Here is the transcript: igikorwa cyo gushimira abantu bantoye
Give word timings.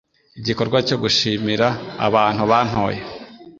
igikorwa 0.39 0.77
cyo 0.87 0.97
gushimira 1.03 1.67
abantu 2.07 2.43
bantoye 2.51 3.01